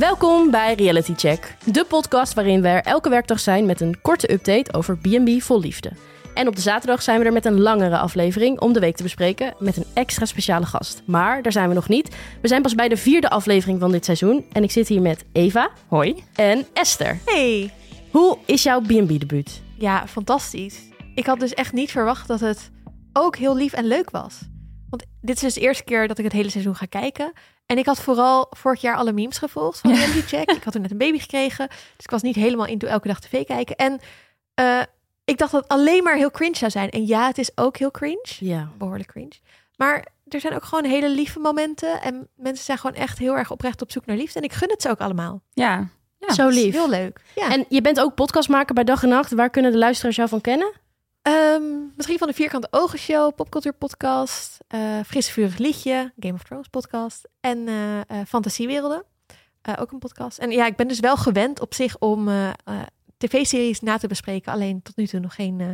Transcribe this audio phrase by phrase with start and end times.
[0.00, 4.32] Welkom bij Reality Check, de podcast waarin we er elke werkdag zijn met een korte
[4.32, 5.92] update over B&B vol liefde.
[6.34, 9.02] En op de zaterdag zijn we er met een langere aflevering om de week te
[9.02, 11.02] bespreken met een extra speciale gast.
[11.06, 12.16] Maar daar zijn we nog niet.
[12.42, 15.24] We zijn pas bij de vierde aflevering van dit seizoen en ik zit hier met
[15.32, 16.24] Eva Hoi.
[16.34, 17.18] en Esther.
[17.24, 17.72] Hey.
[18.10, 19.62] Hoe is jouw B&B-debuut?
[19.78, 20.78] Ja, fantastisch.
[21.14, 22.70] Ik had dus echt niet verwacht dat het
[23.12, 24.38] ook heel lief en leuk was.
[24.90, 27.32] Want dit is dus de eerste keer dat ik het hele seizoen ga kijken.
[27.70, 30.50] En ik had vooral vorig jaar alle memes gevolgd van Reality Check.
[30.50, 31.68] Ik had er net een baby gekregen.
[31.68, 33.76] Dus ik was niet helemaal into elke dag tv kijken.
[33.76, 34.00] En
[34.54, 34.80] eh,
[35.24, 36.90] ik dacht dat het alleen maar heel cringe zou zijn.
[36.90, 38.26] En ja, het is ook heel cringe.
[38.38, 38.70] Ja.
[38.78, 39.32] Behoorlijk cringe.
[39.76, 42.02] Maar er zijn ook gewoon hele lieve momenten.
[42.02, 44.38] En mensen zijn gewoon echt heel erg oprecht op zoek naar liefde.
[44.38, 45.42] En ik gun het ze ook allemaal.
[45.52, 45.88] Ja.
[46.18, 46.32] ja.
[46.32, 46.72] Zo lief.
[46.72, 47.20] Heel leuk.
[47.34, 47.52] Ja.
[47.52, 49.32] En je bent ook podcastmaker bij Dag en Nacht.
[49.32, 50.72] Waar kunnen de luisteraars jou van kennen?
[51.30, 51.62] Ehm,
[51.96, 56.68] misschien van de Vierkante Ogen Show, Popcultuur Podcast, eh Frisse Vurig Liedje, Game of Thrones
[56.68, 59.04] podcast en eh eh, Fantasiewerelden.
[59.62, 60.38] Eh, ook een podcast.
[60.38, 62.54] En ja, ik ben dus wel gewend op zich om eh, eh,
[63.16, 64.52] tv-series na te bespreken.
[64.52, 65.68] Alleen tot nu toe nog geen eh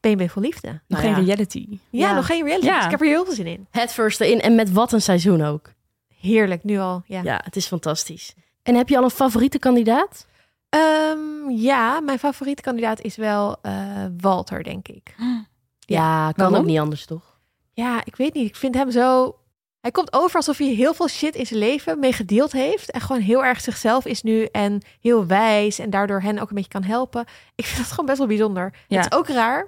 [0.00, 0.68] BNB voor Liefde.
[0.68, 1.26] Nog Nou geen ja.
[1.26, 1.66] reality.
[1.70, 2.14] Ja, Ja.
[2.14, 2.66] nog geen reality.
[2.66, 2.74] Ja.
[2.76, 3.66] Dus ik heb er heel veel zin in.
[3.70, 5.72] Het first in en met wat een seizoen ook.
[6.20, 7.02] Heerlijk, nu al.
[7.06, 7.22] Ja.
[7.22, 8.34] Ja, het is fantastisch.
[8.62, 10.26] En heb je al een favoriete kandidaat?
[10.72, 13.72] Ehm, ja, mijn favoriete kandidaat is wel eh,
[14.20, 15.14] Walter, denk ik.
[15.86, 17.38] Ja, kan ook niet anders, toch?
[17.72, 18.48] Ja, ik weet niet.
[18.48, 19.36] Ik vind hem zo.
[19.80, 22.90] Hij komt over alsof hij heel veel shit in zijn leven mee gedeeld heeft.
[22.90, 24.44] En gewoon heel erg zichzelf is nu.
[24.44, 25.78] En heel wijs.
[25.78, 27.24] En daardoor hen ook een beetje kan helpen.
[27.54, 28.74] Ik vind dat gewoon best wel bijzonder.
[28.88, 28.96] Ja.
[29.00, 29.66] Het is ook raar.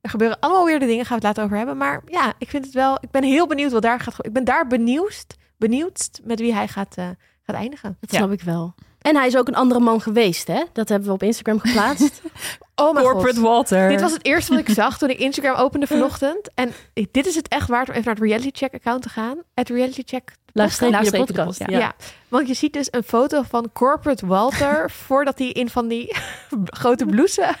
[0.00, 1.04] Er gebeuren allemaal weer de dingen.
[1.06, 1.76] Gaan we het later over hebben.
[1.76, 2.98] Maar ja, ik vind het wel.
[3.00, 4.14] Ik ben heel benieuwd wat daar gaat.
[4.26, 5.26] Ik ben daar benieuwd.
[5.56, 7.08] Benieuwd met wie hij gaat, eh,
[7.42, 7.96] gaat eindigen.
[8.00, 8.18] Dat Ja.
[8.18, 8.74] snap ik wel.
[9.00, 10.62] En hij is ook een andere man geweest, hè?
[10.72, 12.20] Dat hebben we op Instagram geplaatst.
[12.74, 13.44] Oh mijn Corporate god.
[13.44, 13.88] Walter.
[13.88, 16.50] Dit was het eerste wat ik zag toen ik Instagram opende vanochtend.
[16.54, 16.72] En
[17.10, 19.38] dit is het echt waard om even naar het reality check account te gaan.
[19.54, 21.62] Het reality check de podcast.
[21.66, 21.94] Ja.
[22.28, 26.16] want je ziet dus een foto van Corporate Walter voordat hij in van die
[26.64, 27.54] grote blouses.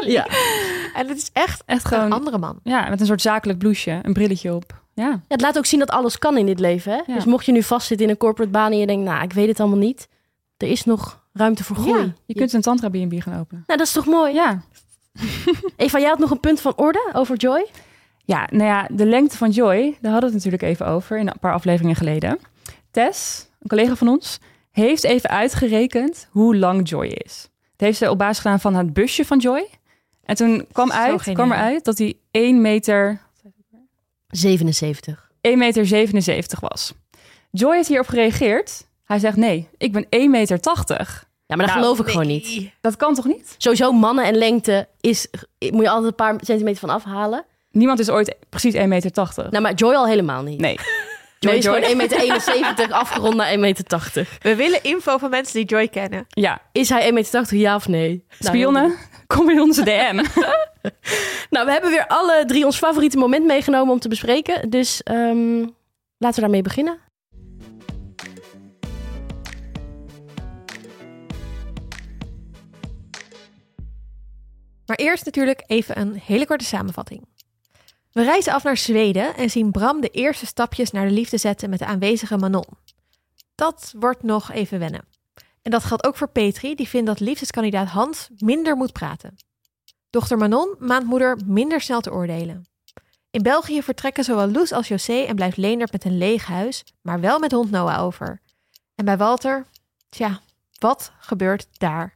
[0.00, 0.26] Ja.
[0.94, 2.60] En het is echt Echt een gewoon, andere man.
[2.62, 4.80] ja, met een soort zakelijk blouseje, een brilletje op.
[4.94, 5.04] Ja.
[5.04, 7.00] Ja, Het laat ook zien dat alles kan in dit leven, hè?
[7.06, 7.14] Ja.
[7.14, 9.48] Dus mocht je nu vastzitten in een corporate baan en je denkt, nou, ik weet
[9.48, 10.08] het allemaal niet.
[10.56, 12.02] Er is nog ruimte voor groei.
[12.02, 13.64] Ja, Je kunt een tantra B&B gaan openen.
[13.66, 14.34] Nou, dat is toch mooi?
[14.34, 14.62] Ja.
[15.76, 17.66] Eva, jij had nog een punt van orde over Joy?
[18.24, 21.26] Ja, nou ja, de lengte van Joy, daar hadden we het natuurlijk even over in
[21.28, 22.38] een paar afleveringen geleden.
[22.90, 24.38] Tess, een collega van ons,
[24.70, 27.48] heeft even uitgerekend hoe lang Joy is.
[27.76, 29.68] Dat heeft ze op basis gedaan van het busje van Joy.
[30.24, 31.46] En toen kwam, uit, geniaal.
[31.46, 33.20] kwam eruit dat hij 1 meter
[34.28, 35.30] 77.
[35.48, 36.94] 1,77 meter 77 was.
[37.50, 38.85] Joy heeft hierop gereageerd.
[39.06, 40.58] Hij zegt nee, ik ben 1,80 meter.
[41.46, 42.70] Ja, maar dat Nou, geloof ik gewoon niet.
[42.80, 43.54] Dat kan toch niet?
[43.58, 45.26] Sowieso mannen en lengte is,
[45.70, 47.44] moet je altijd een paar centimeter van afhalen.
[47.70, 49.12] Niemand is ooit precies 1,80 meter.
[49.36, 50.60] Nou, maar Joy al helemaal niet.
[50.60, 50.78] Nee.
[51.38, 54.28] Joy Nee, is Joy- gewoon 1,71 meter afgerond naar 1,80 meter.
[54.42, 56.26] We willen info van mensen die Joy kennen.
[56.28, 58.24] Ja, Is hij 1,80 meter, ja of nee?
[58.38, 58.94] Nou, spionnen,
[59.26, 60.24] kom in onze DM.
[61.50, 64.70] Nou, we hebben weer alle drie ons favoriete moment meegenomen om te bespreken.
[64.70, 65.58] Dus ehm,
[66.18, 66.98] laten we daarmee beginnen.
[74.86, 77.26] Maar eerst natuurlijk even een hele korte samenvatting.
[78.12, 81.70] We reizen af naar Zweden en zien Bram de eerste stapjes naar de liefde zetten
[81.70, 82.66] met de aanwezige Manon.
[83.54, 85.04] Dat wordt nog even wennen.
[85.62, 89.36] En dat geldt ook voor Petri, die vindt dat liefdeskandidaat Hans minder moet praten.
[90.10, 92.66] Dochter Manon maand moeder minder snel te oordelen.
[93.30, 97.20] In België vertrekken zowel Loes als José en blijft Leendert met een leeg huis, maar
[97.20, 98.40] wel met hond Noah over.
[98.94, 99.66] En bij Walter,
[100.08, 100.40] tja,
[100.78, 102.15] wat gebeurt daar?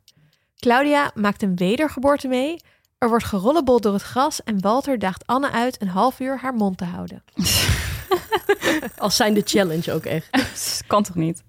[0.60, 2.60] Claudia maakt een wedergeboorte mee,
[2.98, 6.54] er wordt gerollebold door het gras en Walter daagt Anne uit een half uur haar
[6.54, 7.22] mond te houden.
[8.98, 10.28] Als zijn de challenge ook echt.
[10.87, 11.43] kan toch niet?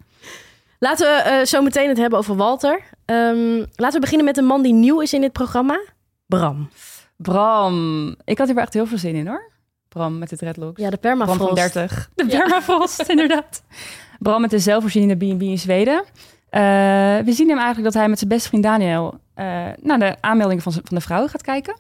[0.80, 2.84] Laten we eh, zo meteen het hebben over Walter.
[3.06, 5.82] Ehm, laten we beginnen met een man die nieuw is in dit programma.
[6.26, 6.70] Bram.
[7.18, 8.16] Bram.
[8.24, 9.52] Ik had hier wel echt heel veel zin in hoor.
[9.88, 10.82] Bram met de dreadlocks.
[10.82, 11.46] Ja, de Bram permafrost.
[11.48, 12.10] van 30.
[12.16, 12.38] De Ja.
[12.40, 13.64] permafrost, inderdaad.
[14.20, 16.04] Bram met de zelfvoorzienende B&B in Zweden.
[16.52, 16.62] Eh,
[17.26, 19.20] we zien hem eigenlijk dat hij met zijn beste vriend Daniel...
[19.34, 19.46] eh,
[19.82, 21.76] naar de aanmeldingen van, van de vrouwen gaat kijken.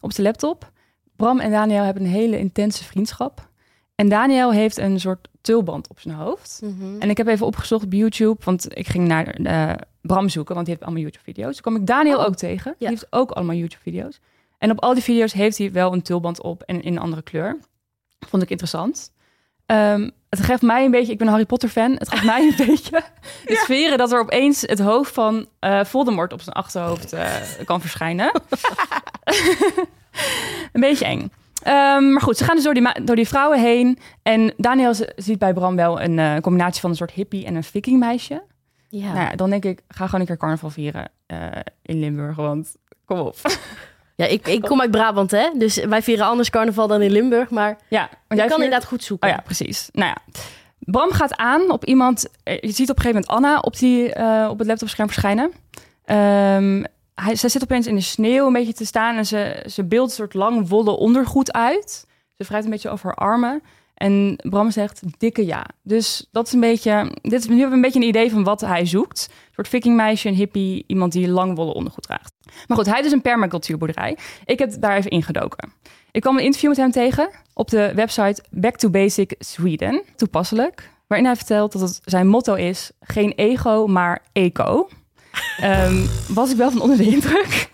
[0.00, 0.70] Op zijn laptop.
[1.16, 3.48] Bram en Daniel hebben een hele intense vriendschap.
[3.94, 6.60] En Daniel heeft een soort tulband op zijn hoofd.
[6.64, 7.00] Mhm.
[7.00, 10.66] En ik heb even opgezocht op YouTube, want ik ging naar eh, Bram zoeken, want
[10.66, 11.52] die heeft allemaal YouTube-video's.
[11.52, 12.70] Toen kwam ik Daniel Oh, ook tegen.
[12.70, 12.76] ja.
[12.78, 14.20] Die heeft ook allemaal YouTube-video's.
[14.58, 17.22] En op al die video's heeft hij wel een tulband op en in een andere
[17.22, 17.56] kleur.
[18.28, 19.12] Vond ik interessant.
[19.66, 22.42] Ehm, het geeft mij een beetje, ik ben een Harry Potter fan, het geeft mij
[22.42, 23.02] een beetje
[23.44, 27.34] de sferen dat er opeens het hoofd van eh, Voldemort op zijn achterhoofd eh,
[27.64, 28.32] kan verschijnen.
[30.72, 31.32] een beetje eng.
[31.62, 33.98] Ehm, maar goed, ze gaan dus door die, door die vrouwen heen.
[34.22, 37.64] En Daniel ziet bij Bram wel een eh, combinatie van een soort hippie en een
[37.64, 38.42] vikingmeisje.
[38.88, 39.12] Ja.
[39.12, 41.10] Nou ja, dan denk ik, ga gewoon een keer carnaval vieren
[41.82, 43.36] in Limburg, want kom op.
[44.16, 45.48] Ja, ik, ik kom uit Brabant, hè?
[45.56, 47.50] Dus wij vieren anders carnaval dan in Limburg.
[47.50, 49.28] Maar ja, je kan viert- inderdaad goed zoeken.
[49.28, 49.88] Oh ja, precies.
[49.92, 50.16] Nou ja,
[50.78, 52.26] Bram gaat aan op iemand.
[52.42, 55.52] eh, Je ziet op een gegeven moment Anna op, die, eh, op het laptopscherm verschijnen.
[56.04, 56.84] Ehm,
[57.14, 60.10] hij, zij zit opeens in de sneeuw een beetje te staan en ze, ze beeldt
[60.10, 62.06] een soort lang wollen ondergoed uit.
[62.36, 63.62] Ze wrijft een beetje over haar armen.
[63.94, 65.64] En Bram zegt dikke ja.
[65.82, 67.12] Dus dat is een beetje.
[67.22, 69.28] Dit is, nu hebben we een beetje een idee van wat hij zoekt.
[69.30, 72.32] Een soort vikingmeisje, een hippie, iemand die lang wollen ondergoed draagt.
[72.66, 74.18] Maar goed, hij is dus een permacultuurboerderij.
[74.44, 75.72] Ik heb daar even ingedoken.
[76.10, 80.90] Ik kwam een interview met hem tegen op de website Back to Basic Sweden, toepasselijk,
[81.06, 84.88] waarin hij vertelt dat het zijn motto is: geen ego, maar eco.
[85.60, 87.68] Ehm, was ik wel van onder de indruk.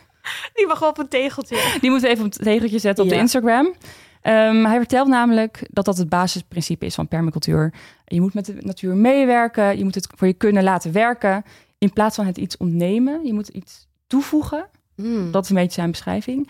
[0.55, 1.57] Die mag wel op een tegeltje.
[1.81, 3.17] Die moeten we even op het tegeltje zetten op Ja.
[3.17, 3.75] de Instagram.
[4.23, 7.73] Ehm, hij vertelt namelijk dat dat het basisprincipe is van permacultuur.
[8.05, 11.45] Je moet met de natuur meewerken, je moet het voor je kunnen laten werken.
[11.79, 14.67] In plaats van het iets ontnemen, je moet iets toevoegen.
[14.95, 15.31] Hmm.
[15.31, 16.49] Dat is een beetje zijn beschrijving.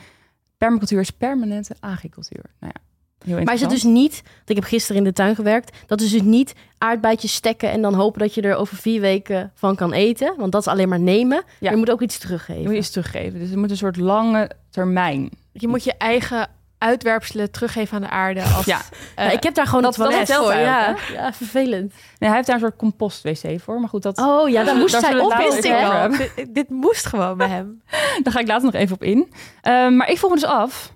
[0.59, 2.45] Permacultuur is permanente agricultuur.
[2.61, 2.81] Nou ja,
[3.25, 6.01] heel Maar is het dus niet, want ik heb gisteren in de tuin gewerkt, dat
[6.01, 9.77] is dus niet aardbeidjes stekken en dan hopen dat je er over vier weken van
[9.77, 10.35] kan eten.
[10.37, 11.43] Want dat is alleen maar nemen.
[11.61, 11.71] Ja.
[11.71, 12.63] Je moet ook iets Je teruggeven.
[12.63, 13.39] moet iets teruggeven.
[13.39, 15.31] Dus het moet een soort lange termijn.
[15.53, 16.49] Je moet je eigen
[16.81, 18.43] uitwerpselen teruggeven aan de aarde.
[18.43, 18.81] Als, Ja.
[19.15, 20.53] eh, Ja, ik heb daar gewoon dat- toilet dat voor.
[20.53, 20.97] hij Ja.
[21.13, 21.93] ja, vervelend.
[21.93, 23.81] Nee, hij heeft daar een soort compost-wc voor.
[23.81, 25.33] Maar goed, dat, Oh ja, daar moest we op.
[25.63, 26.11] wel.
[26.37, 27.83] Dit, dit moest gewoon bij hem.
[28.23, 29.33] daar ga ik later nog even op in.
[29.63, 30.93] Ehm, maar ik vroeg me dus af,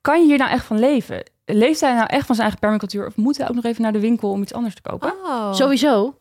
[0.00, 1.22] kan je hier nou echt van leven?
[1.44, 3.06] Leeft hij nou echt van zijn eigen permacultuur?
[3.06, 5.12] Of moet hij ook nog even naar de winkel om iets anders te kopen?
[5.24, 5.52] Oh.
[5.54, 6.16] Sowieso.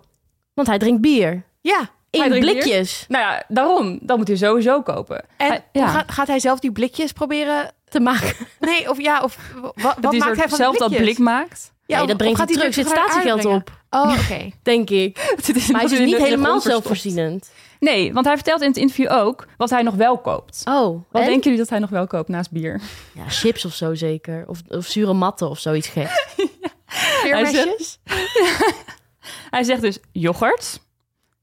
[0.53, 1.43] Want hij drinkt bier.
[1.61, 1.89] Ja.
[2.21, 2.39] In bier?
[2.39, 3.05] blikjes.
[3.07, 3.99] Nou ja, daarom.
[4.01, 5.25] Dan moet hij sowieso kopen.
[5.37, 5.87] En Hij- ja.
[5.87, 7.71] gaat, gaat hij zelf die blikjes proberen?
[7.89, 8.35] Te maken.
[8.59, 11.13] Nee, of ja, of wa- wat, maakt hij van zelf dat blikjes?
[11.13, 11.71] blik maakt.
[11.85, 12.73] Ja, nee, dat brengt hij terug.
[12.73, 13.71] Zit statiegeld op.
[13.89, 14.49] Oh, oké.
[14.63, 15.17] Denk ik.
[15.71, 17.51] Maar hij is dus niet helemaal zelfvoorzienend.
[17.79, 20.61] Nee, want hij vertelt in het interview ook wat hij nog wel koopt.
[20.65, 21.27] Oh, Wat en?
[21.27, 22.81] denken jullie dat hij nog wel koopt naast bier?
[23.13, 24.43] Ja, chips of zo zeker.
[24.47, 26.09] Of, of zure matten of zoiets gek.
[26.85, 27.99] Veermesjes?
[29.49, 30.79] Hij zegt dus yoghurt.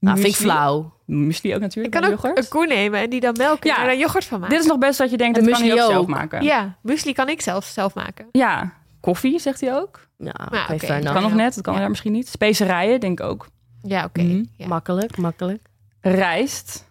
[0.01, 0.93] Nou, vind ik flauw.
[1.05, 1.93] Muesli ook Ik natuurlijk.
[1.95, 2.39] kan bij ook yoghurt.
[2.45, 3.79] een koe nemen en die dan melken Ja.
[3.79, 4.55] en daar yoghurt van maken.
[4.55, 6.43] Dit is nog best dat je denkt, En dat kan hij ook zelf maken.
[6.43, 8.27] Ja, muesli kan ik zelf zelf maken.
[8.33, 10.07] Ja, koffie zegt hij ook.
[10.17, 10.33] Ja,
[10.69, 11.81] Dat kan nog net, dat kan Ja.
[11.81, 12.29] daar misschien niet.
[12.29, 13.47] Specerijen, denk ik ook.
[13.83, 14.23] Ja, oké.
[14.23, 14.45] Mhm.
[14.57, 14.67] Ja.
[14.67, 15.67] Makkelijk, makkelijk.
[16.01, 16.89] Rijst,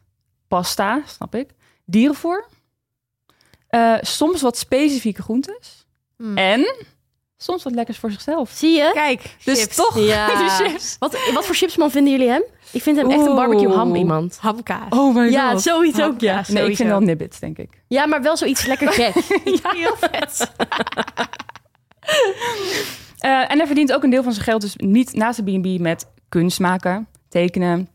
[0.47, 1.49] pasta, snap ik.
[1.85, 2.45] Dierenvoer.
[3.67, 5.87] Eh, soms wat specifieke groentes.
[6.17, 6.37] Mm.
[6.37, 6.75] En
[7.41, 8.49] soms wat lekkers voor zichzelf.
[8.53, 8.89] Zie je?
[8.93, 9.75] Kijk, Dus chips.
[9.75, 10.27] toch, Ja.
[10.39, 10.95] die chips.
[10.99, 12.43] Wat, wat voor chipsman vinden jullie hem?
[12.71, 14.37] Ik vind hem echt een barbecue ham iemand.
[14.41, 14.89] Hamkaas.
[14.89, 16.43] Oh my Ja, zoiets ook, ja.
[16.47, 17.69] Nee, ik vind wel nibbits, denk ik.
[17.87, 19.13] Ja, maar wel zoiets lekker gek.
[19.63, 20.51] Heel vet.
[23.19, 25.79] Eh, en hij verdient ook een deel van zijn geld dus niet naast de B&B
[25.81, 27.89] met kunst maken, tekenen.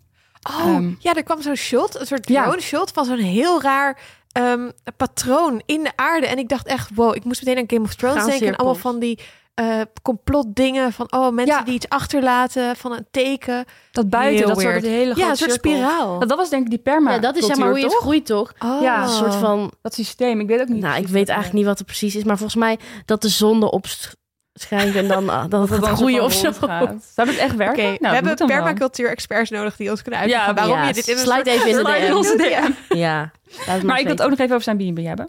[0.50, 0.90] Oh, Ehm.
[0.98, 2.42] ja, er kwam zo'n shot, een soort Ja.
[2.42, 3.98] drone shot van zo'n heel raar
[4.34, 6.26] ehm, patroon in de aarde.
[6.26, 8.46] En ik dacht echt, wow, ik moest meteen aan Game of Thrones denken.
[8.46, 9.18] En allemaal van die
[9.54, 11.62] eh complotdingen van, oh, mensen Ja.
[11.62, 13.64] die iets achterlaten van een teken.
[13.92, 14.82] Dat buiten, Heel dat soort weird.
[14.84, 15.70] dat hele Ja, grote een soort cirkel.
[15.72, 16.18] spiraal.
[16.18, 17.12] Dat, dat was denk ik die perma.
[17.12, 18.52] Ja, dat is zeg maar hoe je het groeit, toch?
[18.64, 18.82] Oh.
[18.82, 19.72] Ja, Een soort van...
[19.82, 20.82] Dat systeem, ik weet ook niet.
[20.82, 22.24] Nou, ik weet eigenlijk niet wat er precies is.
[22.24, 24.12] Maar volgens mij dat de zon erop sch-
[24.54, 26.44] schijnt en dan, ah, dat het gaat groeien of zo.
[26.44, 27.04] rondgaat.
[27.14, 27.84] Zou het echt werken?
[27.84, 31.16] Nou, we hebben permacultuur-experts nodig die ons kunnen uitleggen Ja, waarom ja, je dit in
[31.16, 31.46] een slide soort...
[31.46, 32.16] even in de Slide in DM.
[32.16, 32.96] onze DM.
[32.96, 33.32] Ja.
[33.84, 35.28] Maar ik wil het ook nog even over zijn B&B hebben.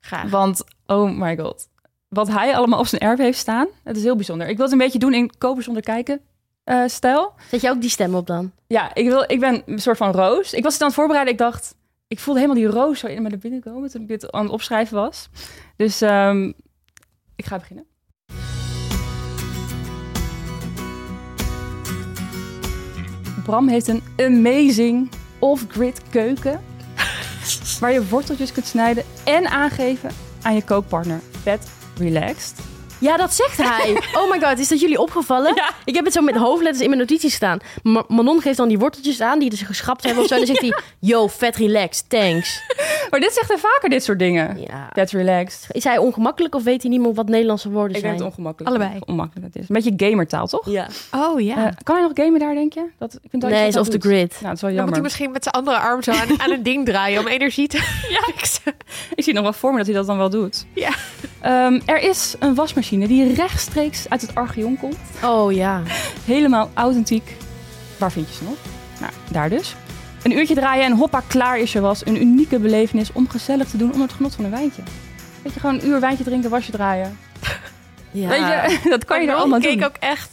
[0.00, 0.30] Graag.
[0.30, 1.68] Want, oh my god.
[2.08, 4.48] Wat hij allemaal op zijn erf heeft staan, het is heel bijzonder.
[4.48, 6.20] Ik wil het een beetje doen in kopen zonder kijken
[6.64, 7.32] eh, stijl.
[7.50, 8.52] Zet je ook die stem op dan?
[8.66, 10.52] Ja, ik, wil, ik ben een soort van roos.
[10.52, 11.32] Ik was het aan het voorbereiden.
[11.32, 11.74] Ik dacht,
[12.06, 14.42] ik voelde helemaal die roos zo in me naar binnen komen toen ik dit aan
[14.42, 15.28] het opschrijven was.
[15.76, 16.52] Dus ehm,
[17.36, 17.86] ik ga beginnen.
[23.44, 25.08] Bram heeft een amazing
[25.38, 26.60] off-grid keuken.
[27.80, 30.10] waar je worteltjes kunt snijden en aangeven
[30.42, 31.20] aan je kookpartner.
[31.42, 32.73] Vet relaxed.
[33.04, 33.96] Ja, dat zegt hij.
[34.22, 35.54] Oh my god, is dat jullie opgevallen?
[35.54, 35.70] Ja.
[35.84, 37.58] Ik heb het zo met hoofdletters in mijn notities staan.
[37.82, 40.34] Ma- Manon geeft dan die worteltjes aan die ze geschrapt hebben of zo.
[40.34, 42.60] En dan zegt hij, yo, vet relaxed, thanks.
[43.10, 44.60] Maar dit zegt hij vaker, dit soort dingen.
[44.60, 44.88] Ja.
[44.92, 45.66] Vet relaxed.
[45.70, 48.16] Is hij ongemakkelijk of weet hij niet meer wat Nederlandse woorden Ik denk zijn?
[48.16, 48.76] het ongemakkelijk.
[48.76, 49.00] Allebei.
[49.06, 49.68] Ongemakkelijk het is.
[49.68, 50.70] Een beetje gamertaal, toch?
[50.70, 50.86] Ja.
[51.12, 51.56] Oh ja.
[51.56, 52.84] Eh, kan hij nog gamen daar, denk je?
[52.98, 54.30] Dat, ik vind dat Nee, hij is dat off the grid.
[54.32, 54.92] Nou, dat is wel Dan moet jammer.
[54.94, 57.78] hij misschien met zijn andere arm zo aan, aan een ding draaien om energie te
[58.26, 58.72] fixen.
[59.14, 60.64] Ik zie nog wel voor me dat hij dat dan wel doet.
[60.74, 60.90] Ja.
[61.40, 64.96] Ehm, er is een wasmachine die rechtstreeks uit het Archeon komt.
[65.24, 65.82] Oh ja.
[66.24, 67.36] Helemaal authentiek.
[67.98, 68.56] Waar vind je ze nog?
[69.00, 69.74] Nou, daar dus.
[70.22, 72.06] Een uurtje draaien en hoppa, klaar is je was.
[72.06, 74.82] Een unieke belevenis om gezellig te doen onder het genot van een wijntje.
[75.42, 77.18] Weet je, gewoon een uur wijntje drinken, wasje draaien.
[78.10, 78.28] ja.
[78.28, 79.84] Weet je, dat kan je er allemaal keek doen.
[79.88, 80.30] ook echt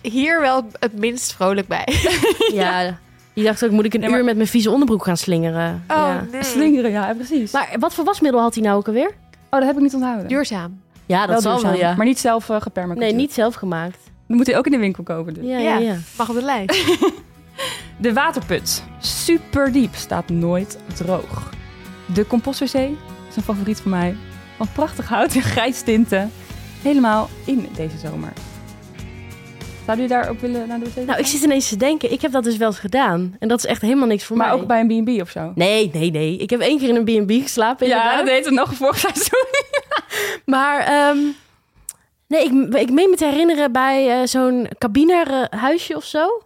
[0.00, 1.88] hier wel het minst vrolijk bij.
[2.52, 2.98] Ja,
[3.32, 5.74] Die dacht ook, moet ik een Nee, maar- uur met mijn vieze onderbroek gaan slingeren?
[5.88, 6.26] Oh, ja.
[6.32, 6.44] nee.
[6.44, 7.52] Slingeren, ja, precies.
[7.52, 9.08] Maar wat voor wasmiddel had hij nou ook alweer?
[9.50, 10.28] oh, dat heb ik niet onthouden.
[10.28, 10.80] Duurzaam.
[11.12, 11.94] Ja, dat Wel zal wel, ja.
[11.96, 12.98] Maar niet zelf uh.
[12.98, 13.98] Nee, niet zelf gemaakt.
[14.26, 15.44] Dan moet hij ook in de winkel kopen dus.
[15.44, 15.96] Ja, ja, ja.
[16.16, 16.84] Mag op de lijst.
[17.96, 18.84] De waterput.
[18.98, 19.94] Super diep.
[19.94, 21.50] Staat nooit droog.
[22.14, 22.74] De compostwc
[23.28, 24.16] is een favoriet van mij.
[24.56, 26.30] Van prachtig hout en grijs tinten.
[26.82, 28.32] Helemaal in deze zomer.
[29.86, 31.06] Zouden jullie daarop willen naar de wc?
[31.06, 33.36] Nou, ik zit ineens te denken, ik heb dat dus wel eens gedaan.
[33.38, 34.56] En dat is echt helemaal niks voor Maar mij.
[34.60, 35.52] ook bij een B&B of zo?
[35.54, 36.36] Nee, nee, nee.
[36.36, 39.46] Ik heb één keer in een B&B geslapen Ja, dat deed het nog vorig seizoen.
[40.44, 41.18] Maar ehm,
[42.28, 46.42] nee, ik, ik meen me te herinneren bij eh, zo'n cabinehuisje of zo.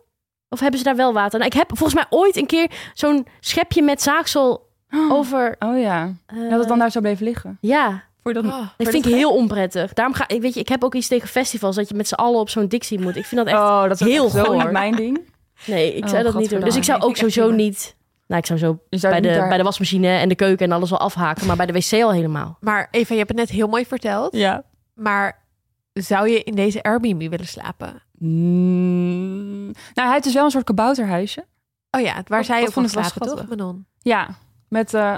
[0.49, 1.39] Of hebben ze daar wel water?
[1.39, 4.69] Nou, ik heb volgens mij ooit een keer zo'n schepje met zaagsel
[5.11, 5.57] over...
[5.59, 6.13] Oh ja.
[6.27, 7.59] eh, Dat het dan daar zo bleef liggen.
[7.61, 8.03] Ja,
[8.35, 8.45] Dat...
[8.45, 8.69] Oh.
[8.77, 9.93] dat vind ik heel onprettig.
[9.93, 12.15] Daarom ga ik, weet je, ik heb ook iets tegen festivals dat je met z'n
[12.15, 13.17] allen op zo'n dixie moet.
[13.17, 13.63] Ik vind dat echt...
[13.63, 14.57] oh, dat is ook heel echt zo goor.
[14.57, 15.21] niet mijn ding.
[15.67, 16.61] nee, ik oh, zou dat niet doen.
[16.61, 17.97] Dus ik zou Nee, ook sowieso niet...
[18.27, 20.73] Nou, ik zou zo zou bij de, daar- bij de wasmachine en de keuken en
[20.73, 21.47] alles wel afhaken.
[21.47, 22.57] Maar bij de wc al helemaal.
[22.61, 24.37] Maar Eva, je hebt het net heel mooi verteld.
[24.37, 24.63] Ja.
[24.95, 25.45] Maar
[25.93, 28.03] zou je in deze Airbnb willen slapen?
[28.19, 31.45] Mm, nou, hij heeft dus wel een soort kabouterhuisje.
[31.91, 33.49] Oh ja, waar zij vond van slapen, toch?
[33.49, 33.87] Manon?
[33.99, 34.29] Ja,
[34.69, 35.17] met eh,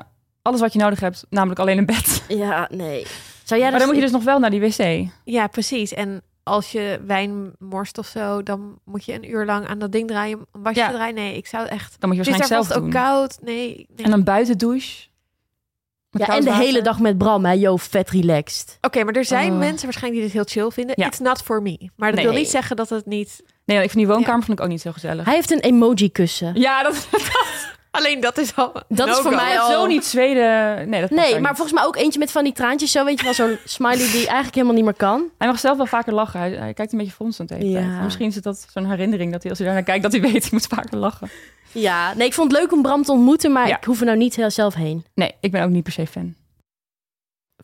[0.49, 2.23] alles wat je nodig hebt, namelijk alleen een bed.
[2.29, 3.07] Ja, nee.
[3.45, 5.09] Zou jij Maar dan moet je dus nog wel naar die wc.
[5.25, 5.93] Ja, precies.
[5.95, 9.93] En als je wijn morst of zo, dan moet je een uur lang aan dat
[9.93, 10.91] ding draaien een wasje Ja.
[10.91, 11.15] draaien.
[11.15, 11.97] Nee, ik zou het echt...
[12.01, 13.03] Dan moet je waarschijnlijk zelf vast ook doen.
[13.03, 13.39] koud.
[13.43, 14.07] Nee, nee.
[14.07, 15.07] En een buitendouche.
[16.11, 16.65] Ja, en de water.
[16.65, 17.53] hele dag met Bram, hè?
[17.53, 18.79] Yo, vet relaxed.
[18.81, 19.59] Oké, maar er zijn Oh.
[19.59, 20.95] mensen waarschijnlijk die dit heel chill vinden.
[20.99, 21.07] Ja.
[21.07, 21.91] It's not for me.
[21.97, 22.29] Maar dat Nee.
[22.29, 23.43] wil niet zeggen dat het niet...
[23.65, 25.25] Nee, ik vind die woonkamer vond ik ook niet zo gezellig.
[25.25, 26.61] Hij heeft een emoji kussen.
[26.61, 27.09] Ja, dat,
[27.99, 28.73] Alleen dat is al...
[28.89, 29.45] Dat is voor no-go.
[29.45, 30.89] mij al- zo niet Zweden.
[30.89, 31.49] Nee, dat Nee, maar niet.
[31.49, 33.05] volgens mij ook eentje met van die traantjes zo.
[33.05, 35.31] Weet je wel, zo'n smiley die eigenlijk helemaal niet meer kan.
[35.39, 36.41] Hij mag zelf wel vaker lachen.
[36.41, 37.53] Hij, hij kijkt een beetje fronsend.
[37.59, 38.01] Ja.
[38.03, 40.43] Misschien is het dat zo'n herinnering dat hij als hij daarnaar kijkt dat hij weet
[40.43, 41.29] hij moet vaker lachen.
[41.73, 43.77] Ja, nee, ik vond het leuk om Bram te ontmoeten, maar Ja.
[43.77, 45.05] ik hoef er nou niet heel zelf heen.
[45.15, 46.35] Nee, ik ben ook niet per se fan.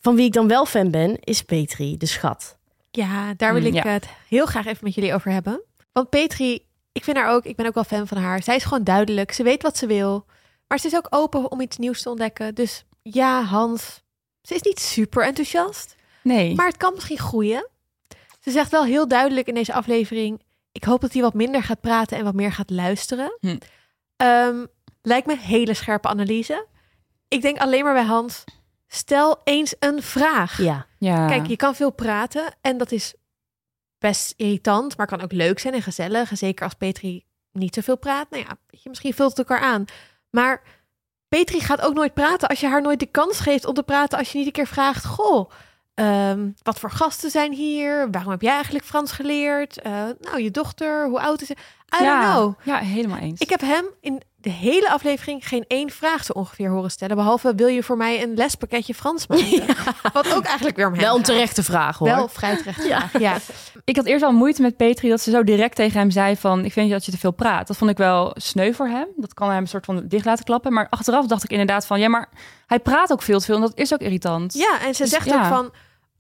[0.00, 2.57] Van wie ik dan wel fan ben, is Petri, de schat.
[2.91, 3.91] Ja, daar wil Mm, ik ja.
[3.91, 5.61] het heel graag even met jullie over hebben.
[5.93, 6.63] Want Petri,
[6.94, 8.42] ik vind haar ook, ik ben ook wel fan van haar.
[8.42, 10.26] Zij is gewoon duidelijk, ze weet wat ze wil.
[10.68, 12.54] Maar ze is ook open om iets nieuws te ontdekken.
[12.54, 14.02] Dus ja, Hans,
[14.42, 15.96] ze is niet super enthousiast.
[16.22, 16.54] Nee.
[16.54, 17.68] Maar het kan misschien groeien.
[18.40, 20.42] Ze zegt wel heel duidelijk in deze aflevering...
[20.72, 23.38] ik hoop dat hij wat minder gaat praten en wat meer gaat luisteren.
[23.40, 23.58] Hm.
[24.16, 24.64] Ehm,
[25.02, 26.66] lijkt me hele scherpe analyse.
[27.28, 28.44] Ik denk alleen maar bij Hans...
[28.86, 30.62] stel eens een vraag.
[30.62, 30.86] Ja.
[30.98, 31.26] ja.
[31.26, 33.14] Kijk, je kan veel praten en dat is
[34.08, 36.30] best irritant, maar kan ook leuk zijn en gezellig.
[36.30, 38.30] En zeker als Petri niet zoveel praat.
[38.30, 39.84] Nou ja, je, misschien vult het elkaar aan.
[40.30, 40.62] Maar
[41.28, 44.18] Petri gaat ook nooit praten als je haar nooit de kans geeft om te praten.
[44.18, 45.50] Als je niet een keer vraagt, goh,
[45.94, 48.11] ehm, wat voor gasten zijn hier?
[48.11, 49.80] Waarom heb jij eigenlijk Frans geleerd?
[49.80, 51.56] Eh, nou, je dochter, hoe oud is ze?
[52.00, 52.20] I ja.
[52.20, 52.66] don't know.
[52.75, 53.40] Ja, helemaal eens.
[53.40, 57.16] Ik heb hem in de hele aflevering geen één vraag zo ongeveer horen stellen.
[57.16, 59.62] Behalve, wil je voor mij een lespakketje Frans maken?
[60.12, 61.26] Wat ook eigenlijk weer om hem Wel een gaat.
[61.26, 62.08] terechte vraag, hoor.
[62.08, 62.86] Wel vrij terecht.
[62.86, 63.10] Ja.
[63.18, 63.36] ja.
[63.84, 66.64] Ik had eerst al moeite met Petri dat ze zo direct tegen hem zei van...
[66.64, 67.66] ik vind dat je te veel praat.
[67.66, 69.06] Dat vond ik wel sneu voor hem.
[69.16, 70.72] Dat kan hem een soort van dicht laten klappen.
[70.72, 72.00] Maar achteraf dacht ik inderdaad van...
[72.00, 72.28] ja, maar
[72.66, 74.54] hij praat ook veel te veel en dat is ook irritant.
[74.54, 75.36] ja, en ze Dus zegt ja.
[75.36, 75.72] ook van...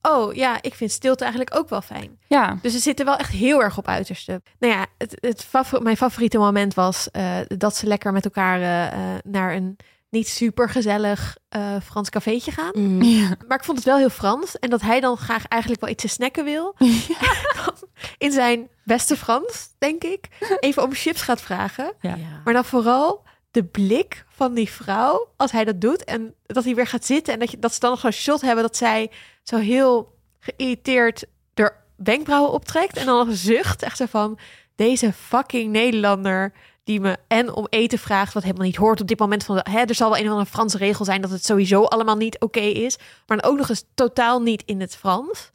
[0.06, 2.18] Oh ja, ik vind stilte eigenlijk ook wel fijn.
[2.26, 4.42] Ja, Dus ze zitten wel echt heel erg op uiterste.
[4.58, 8.60] Nou ja, het, het favor- mijn favoriete moment was eh, dat ze lekker met elkaar
[8.60, 9.76] eh, eh, naar een
[10.10, 12.70] niet super gezellig eh, Frans cafeetje gaan.
[12.72, 13.02] Mm.
[13.02, 13.28] ja.
[13.48, 14.58] Maar ik vond het wel heel Frans.
[14.58, 16.74] En dat hij dan graag eigenlijk wel iets te snacken wil.
[18.18, 20.28] In zijn beste Frans, denk ik.
[20.60, 21.92] Even om chips gaat vragen.
[22.00, 22.16] Ja.
[22.44, 23.22] Maar dan vooral
[23.54, 26.04] de blik van die vrouw als hij dat doet.
[26.04, 27.32] En dat hij weer gaat zitten.
[27.32, 29.10] En dat, je, dat ze dan nog zo'n shot hebben dat zij
[29.42, 32.96] zo heel geïrriteerd er wenkbrauwen optrekt.
[32.96, 33.82] En dan nog zucht.
[33.82, 34.38] Echt zo van,
[34.76, 36.52] deze fucking Nederlander
[36.84, 39.44] die me en om eten vraagt, wat helemaal niet hoort op dit moment.
[39.44, 42.16] Van, hè, er zal wel een of andere Franse regel zijn dat het sowieso allemaal
[42.16, 42.96] niet oké is.
[43.26, 45.50] Maar dan ook nog eens totaal niet in het Frans.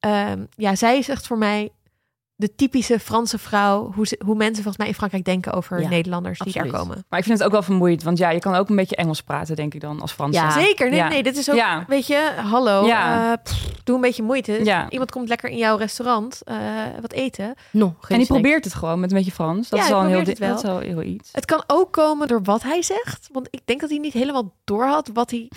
[0.00, 1.70] Ehm, ja, zij is echt voor mij
[2.40, 3.92] de typische Franse vrouw.
[3.94, 6.72] Hoe, ze, hoe mensen volgens mij in Frankrijk denken over Ja, Nederlanders die absoluut.
[6.72, 7.04] daar komen.
[7.08, 8.02] Maar ik vind het ook wel vermoeiend.
[8.02, 10.36] Want ja, je kan ook een beetje Engels praten, denk ik dan, als Frans.
[10.36, 10.50] Ja.
[10.50, 11.08] Zeker, nee, Ja.
[11.08, 11.84] nee, dit is ook, Ja.
[11.88, 13.32] weet je, hallo, Ja.
[13.32, 14.64] eh, pff, doe een beetje moeite.
[14.64, 14.90] Ja.
[14.90, 16.56] Iemand komt lekker in jouw restaurant eh,
[17.00, 17.54] wat eten.
[17.70, 19.68] No, En die probeert het gewoon met een beetje Frans.
[19.68, 21.28] Dat Ja, is een heel, dat is wel heel iets.
[21.32, 24.54] Het kan ook komen door wat hij zegt, want ik denk dat hij niet helemaal
[24.64, 25.50] doorhad wat hij,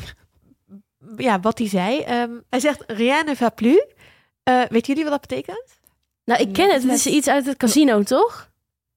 [1.17, 1.99] ja, wat hij zei.
[1.99, 3.85] Ehm, hij zegt rien ne va plus.
[4.43, 5.79] Eh weten jullie wat dat betekent?
[6.25, 6.83] Nou, ik ken het.
[6.83, 8.49] Het is iets uit het casino, toch?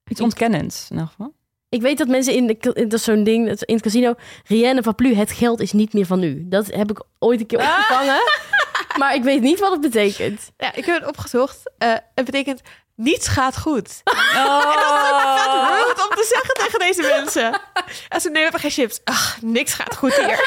[0.08, 1.34] Iets ontkennends, in elk geval.
[1.68, 2.56] Ik weet dat mensen in de...
[2.72, 4.14] Dat is zo'n ding, dat in het casino...
[4.44, 6.48] Rien ne va plus, het geld is niet meer van u.
[6.48, 8.20] Dat heb ik ooit een keer opgevangen.
[8.98, 10.52] maar ik weet niet wat het betekent.
[10.56, 11.72] Ja, ik heb het opgezocht.
[11.78, 12.60] Eh, het betekent
[12.94, 13.88] niets gaat goed.
[14.36, 14.72] Oh.
[15.86, 17.60] Rude om te zeggen tegen deze mensen.
[18.08, 19.00] En ze nemen geen chips.
[19.04, 20.38] Ach, niks gaat goed hier.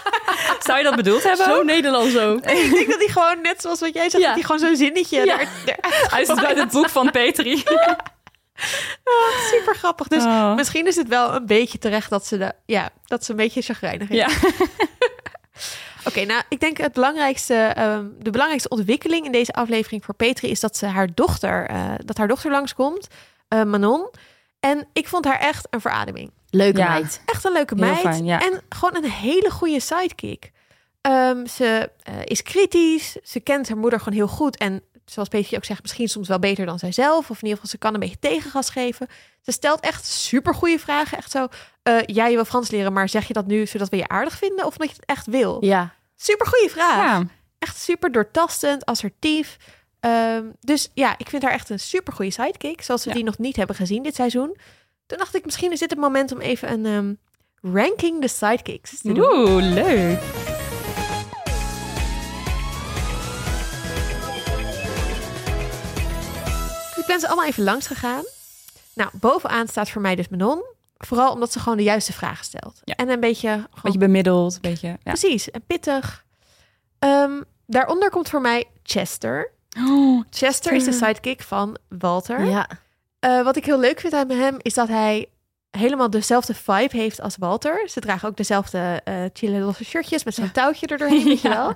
[0.66, 1.46] Zou je dat bedoeld hebben?
[1.46, 2.40] Zo Nederlands ook.
[2.40, 4.28] En ik denk dat hij gewoon, net zoals wat jij zegt, Ja.
[4.28, 5.36] dat hij gewoon zo'n zinnetje Ja.
[5.36, 7.64] daar, daar- Hij is uit het boek van Petri.
[9.50, 10.08] super grappig.
[10.08, 10.54] Dus Oh.
[10.54, 13.62] misschien is het wel een beetje terecht dat ze, de, ja, dat ze een beetje
[13.62, 14.16] chagrijnig is.
[14.16, 14.28] Ja.
[16.18, 20.50] Oké, nou, ik denk het belangrijkste, ehm, de belangrijkste ontwikkeling in deze aflevering voor Petri
[20.50, 23.08] is dat ze haar dochter, eh, dat haar dochter langskomt,
[23.48, 24.08] eh, Manon.
[24.60, 26.30] En ik vond haar echt een verademing.
[26.50, 26.88] Leuke Ja.
[26.88, 27.20] meid.
[27.26, 28.00] Echt een leuke Heel meid.
[28.00, 28.40] fijn, ja.
[28.40, 30.52] En gewoon een hele goede sidekick.
[31.00, 33.16] Ehm, ze eh, is kritisch.
[33.22, 34.56] Ze kent haar moeder gewoon heel goed.
[34.56, 37.30] En zoals Petri ook zegt, misschien soms wel beter dan zijzelf.
[37.30, 39.06] Of in ieder geval, ze kan een beetje tegengas geven.
[39.42, 41.18] Ze stelt echt super goede vragen.
[41.18, 41.46] Echt zo,
[41.82, 44.36] eh ja, je wil Frans leren, maar zeg je dat nu zodat we je aardig
[44.38, 44.64] vinden?
[44.66, 45.64] Of omdat je het echt wil?
[45.64, 45.96] Ja.
[46.20, 46.96] Super goede vraag.
[46.96, 47.26] Ja.
[47.58, 49.56] Echt super doortastend, assertief.
[50.00, 52.82] Ehm, dus ja, ik vind haar echt een super goede sidekick.
[52.82, 53.14] Zoals we Ja.
[53.16, 54.56] die nog niet hebben gezien dit seizoen.
[55.06, 57.14] Toen dacht ik, misschien is dit het moment om even een ehm,
[57.74, 59.24] ranking de sidekicks te doen.
[59.32, 60.20] Oeh, leuk.
[66.96, 68.24] Ik ben ze allemaal even langs gegaan.
[68.94, 70.62] Nou, bovenaan staat voor mij dus Manon.
[70.98, 72.80] Vooral omdat ze gewoon de juiste vragen stelt.
[72.84, 72.94] Ja.
[72.94, 73.48] En een beetje...
[73.50, 74.88] Gewoon, Beetje bemiddeld, een beetje.
[74.88, 74.96] Ja.
[75.02, 76.24] Precies, en pittig.
[76.98, 79.50] Ehm, daaronder komt voor mij Chester.
[79.88, 82.44] Oh, Chester is de sidekick van Walter.
[82.44, 82.68] Ja.
[83.18, 85.26] Eh, wat ik heel leuk vind aan hem is dat hij
[85.70, 87.88] helemaal dezelfde vibe heeft als Walter.
[87.88, 91.48] Ze dragen ook dezelfde eh chille losse shirtjes met zo'n touwtje er doorheen, weet je
[91.52, 91.54] Ja.
[91.56, 91.74] wel.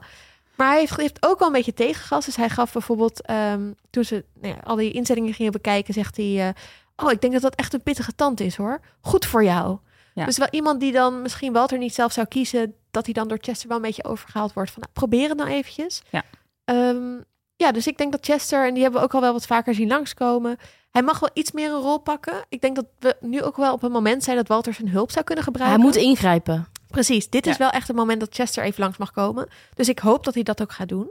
[0.56, 2.24] Maar hij heeft, heeft ook wel een beetje tegengas.
[2.24, 6.16] Dus hij gaf bijvoorbeeld, ehm, toen ze nou ja, al die inzendingen gingen bekijken, zegt
[6.16, 6.48] hij...
[6.48, 6.54] eh,
[6.96, 8.80] oh, ik denk dat dat echt een pittige tand is, hoor.
[9.00, 9.78] Goed voor jou.
[10.14, 10.24] Ja.
[10.24, 12.74] Dus wel iemand die dan misschien Walter niet zelf zou kiezen...
[12.90, 14.70] dat hij dan door Chester wel een beetje overgehaald wordt.
[14.70, 16.02] Van, nou, probeer het nou eventjes.
[16.10, 16.22] Ja.
[16.64, 17.20] Ehm,
[17.56, 19.74] ja, dus ik denk dat Chester, en die hebben we ook al wel wat vaker
[19.74, 20.58] zien langskomen...
[20.92, 22.44] Hij mag wel iets meer een rol pakken.
[22.48, 25.10] Ik denk dat we nu ook wel op een moment zijn dat Walter zijn hulp
[25.10, 25.82] zou kunnen Hij gebruiken.
[25.84, 26.68] moet ingrijpen.
[26.88, 29.48] Precies, dit is wel echt het moment dat Chester even langs mag komen.
[29.74, 31.10] Dus ik hoop dat hij dat ook gaat doen.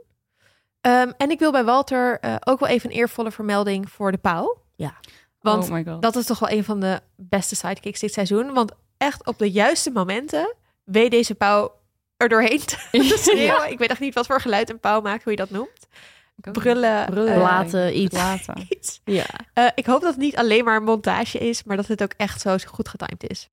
[0.82, 4.17] Ehm, en ik wil bij Walter eh, ook wel even een eervolle vermelding voor de
[4.17, 4.58] pauw.
[4.75, 4.93] Ja.
[5.41, 8.54] Want oh dat is toch wel een van de beste sidekicks dit seizoen.
[8.54, 11.71] Want echt op de juiste momenten weet deze pauw
[12.17, 12.77] er doorheen te
[13.23, 13.71] schreeuwen.
[13.71, 15.88] Ik weet echt niet wat voor geluid een pauw maakt, hoe je dat noemt.
[16.36, 17.34] Brullen, Brullen.
[17.34, 18.15] eh, Blaten, iets.
[18.15, 18.65] Laten.
[18.69, 19.01] iets.
[19.06, 19.25] Ja.
[19.54, 22.41] Eh, ik hoop dat het niet alleen maar montage is, maar dat het ook echt
[22.41, 23.49] zo goed getimed is.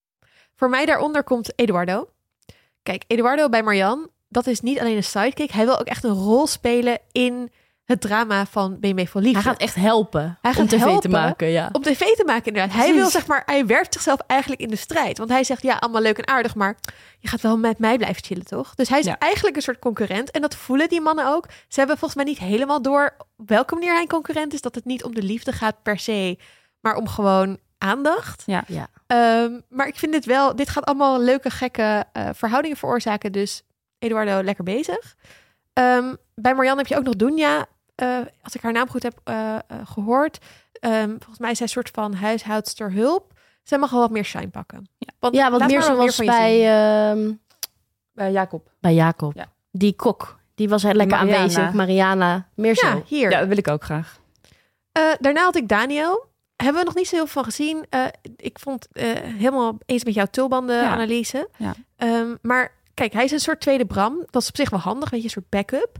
[0.55, 2.09] Voor mij daaronder komt Eduardo.
[2.83, 5.51] Kijk, Eduardo bij Marianne, dat is niet alleen een sidekick.
[5.51, 7.53] Hij wil ook echt een rol spelen in
[7.89, 9.39] het drama van BMW voor Liefde.
[9.43, 11.49] Hij gaat echt helpen Hij om gaat tv te maken.
[11.49, 11.69] Ja.
[11.73, 12.73] Op tv te maken inderdaad.
[12.73, 13.01] Hij Precies.
[13.01, 15.19] wil zeg maar, hij werpt zichzelf eigenlijk in de strijd.
[15.19, 16.77] Want hij zegt, ja, allemaal leuk en aardig, maar
[17.19, 18.75] je gaat wel met mij blijven chillen, toch?
[18.75, 19.19] Dus hij is Ja.
[19.19, 20.31] eigenlijk een soort concurrent.
[20.31, 21.47] En dat voelen die mannen ook.
[21.69, 24.61] Ze hebben volgens mij niet helemaal door op welke manier hij een concurrent is.
[24.61, 26.39] Dat het niet om de liefde gaat per se,
[26.81, 28.43] maar om gewoon aandacht.
[28.47, 28.65] Ja.
[28.67, 28.87] Ja.
[29.07, 33.33] Ehm, maar ik vind dit wel, dit gaat allemaal leuke, gekke eh, verhoudingen veroorzaken.
[33.33, 33.63] Dus
[33.99, 35.15] Eduardo, lekker bezig.
[35.73, 37.67] Ehm, bij Marianne heb je ook nog Dunja.
[37.99, 40.39] Eh, als ik haar naam goed heb eh, eh, gehoord.
[40.73, 43.33] Ehm, volgens mij is zij een soort van huishoudster hulp.
[43.63, 44.89] Zij mag wel wat meer shine pakken.
[44.99, 45.13] Ja.
[45.19, 46.67] Want ja, wat meer zoals bij,
[47.11, 47.33] ehm,
[48.13, 48.71] Bij Jacob.
[48.81, 49.35] bij Jacob.
[49.35, 49.49] Ja.
[49.71, 50.39] Die kok.
[50.55, 51.37] Die was lekker Mariana.
[51.37, 51.73] aanwezig.
[51.73, 52.49] Mariana.
[52.55, 52.87] Meer zo.
[52.87, 53.31] Ja, hier.
[53.31, 54.19] Ja, dat wil ik ook graag.
[54.93, 56.27] Eh, daarna had ik Daniel.
[56.57, 57.87] Hebben we nog niet zo heel veel van gezien.
[57.91, 58.05] Eh,
[58.37, 61.49] ik vond eh, helemaal eens met jouw tulbanden-analyse.
[61.57, 61.75] Ja.
[61.97, 64.27] Ehm, maar kijk, hij is een soort tweede Bram.
[64.31, 65.99] Dat is op zich wel handig, weet je, een soort backup.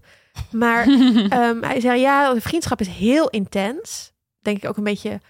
[0.51, 0.87] Maar
[1.29, 4.13] ehm, hij zei, ja, de vriendschap is heel intens.
[4.41, 5.21] Denk ik ook een beetje,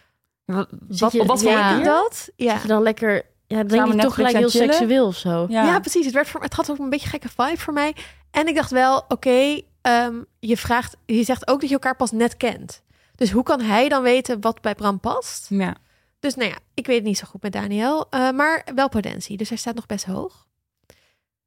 [0.44, 1.70] Wat, Zit wat, je- wat voor ja.
[1.70, 1.84] manier?
[1.84, 2.28] dat?
[2.36, 2.52] Ja.
[2.52, 3.22] Dat je dan lekker...
[3.46, 4.74] Ja, dan denk toch gelijk heel chillen?
[4.74, 5.46] seksueel of zo.
[5.48, 5.80] Ja.
[5.80, 6.04] precies.
[6.04, 7.94] Het, werd voor, het had ook een beetje een gekke vibe voor mij.
[8.30, 12.10] En ik dacht wel, oké, ehm, je vraagt, je zegt ook dat je elkaar pas
[12.10, 12.82] net kent.
[13.14, 15.46] Dus hoe kan hij dan weten wat bij Bram past?
[15.48, 15.74] Ja.
[16.20, 19.36] Dus nou ja, ik weet het niet zo goed met Daniel, eh, maar wel potentie.
[19.36, 20.46] Dus hij staat nog best hoog.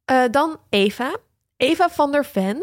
[0.04, 1.16] Eh, dan Eva.
[1.56, 2.62] Eva van der Ven.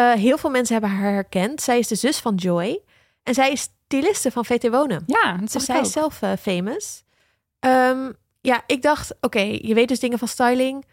[0.00, 1.60] Eh, heel veel mensen hebben haar herkend.
[1.62, 2.80] Zij is de zus van Joy.
[3.22, 5.02] En zij is styliste van VT Wonen.
[5.06, 5.92] Ja, dat Dus zij ik is ook.
[5.92, 7.02] zelf eh, famous.
[7.58, 10.84] Ehm, ja, ik dacht, oké, je weet dus dingen van styling.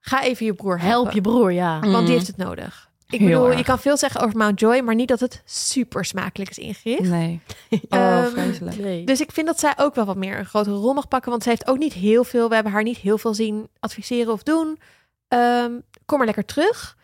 [0.00, 0.90] Ga even je broer helpen.
[1.00, 1.80] Help je broer, ja.
[1.80, 1.92] Mm.
[1.92, 2.86] Want die heeft het nodig.
[3.08, 3.58] Ik Heel bedoel, erg.
[3.58, 7.10] je kan veel zeggen over Mount Joy, maar niet dat het super smakelijk is ingericht.
[7.10, 7.40] Nee.
[7.88, 8.76] Oh, Ehm, vreselijk.
[8.78, 9.04] Nee.
[9.04, 11.30] Dus ik vind dat zij ook wel wat meer een grotere rol mag pakken.
[11.30, 12.48] Want zij heeft ook niet heel veel.
[12.48, 14.78] We hebben haar niet heel veel zien adviseren of doen.
[15.28, 15.72] Ehm,
[16.06, 16.96] kom maar lekker terug.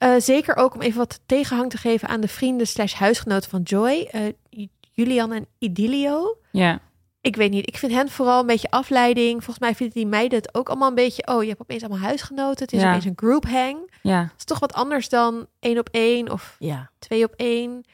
[0.00, 3.62] Eh, zeker ook om even wat tegenhang te geven aan de vrienden slash huisgenoten van
[3.62, 4.08] Joy.
[4.10, 6.38] eh, Julian en Idilio.
[6.52, 6.80] Ja.
[7.20, 7.66] Ik weet niet.
[7.68, 9.32] Ik vind hen vooral een beetje afleiding.
[9.44, 11.26] Volgens mij vinden die meiden het ook allemaal een beetje...
[11.26, 12.64] Oh, je hebt opeens allemaal huisgenoten.
[12.64, 12.88] Het is Ja.
[12.88, 13.90] opeens een group hang.
[14.02, 14.20] Ja.
[14.22, 16.90] Het is toch wat anders dan één op één of Ja.
[16.98, 17.84] twee op één.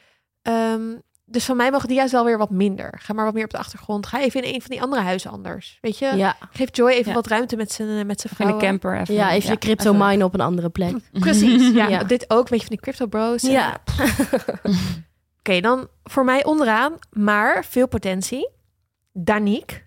[0.41, 0.81] Ehm,
[1.29, 2.99] Dus van mij mogen die juist wel weer wat minder.
[3.01, 4.05] Ga maar wat meer op de achtergrond.
[4.07, 5.77] Ga even in een van die andere huizen anders.
[5.81, 6.05] Weet je?
[6.15, 7.13] Ja, Geef Joy even Ja.
[7.13, 9.13] wat ruimte met zijn met zijn de camper even.
[9.13, 10.95] ja even de crypto even- mine op een andere plek.
[11.19, 11.73] Precies.
[11.73, 12.03] Ja, Ja.
[12.03, 12.49] dit ook.
[12.49, 13.41] Weet je van die crypto bros.
[13.41, 13.77] Ja,
[15.39, 18.49] Oké, dan voor mij onderaan, maar veel potentie.
[19.13, 19.81] Danique.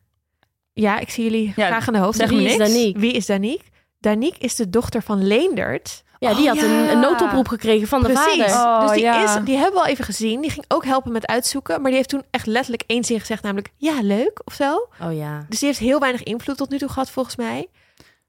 [0.72, 2.18] Ja, ik zie jullie Ja, graag aan de hoofd.
[2.18, 2.58] zeg me Wie niks.
[2.58, 3.00] is Danique?
[3.00, 3.64] Wie is Danique?
[3.98, 6.02] Danique is de dochter van Leendert.
[6.20, 6.90] Ja die Oh, had Een, ja.
[6.90, 8.46] een noodoproep gekregen van de vader.
[8.46, 9.38] Oh, dus die, ja.
[9.38, 10.40] is, die hebben we al even gezien.
[10.40, 11.74] Die ging ook helpen met uitzoeken.
[11.74, 13.42] Maar die heeft toen echt letterlijk één zin gezegd.
[13.42, 14.88] Namelijk, ja, leuk of zo.
[15.02, 15.44] Oh ja.
[15.48, 17.68] Dus die heeft heel weinig invloed tot nu toe gehad, volgens mij.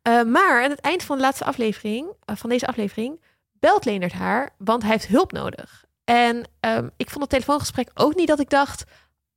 [0.02, 3.22] Eh, maar aan het eind van de laatste aflevering, eh, van deze aflevering,
[3.60, 5.86] belt Leendert haar, want hij heeft hulp nodig.
[6.04, 8.84] En ehm, ik vond het telefoongesprek ook niet dat ik dacht,